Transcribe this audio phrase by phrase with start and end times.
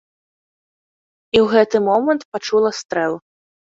[1.35, 3.13] І ў гэты момант пачула стрэл.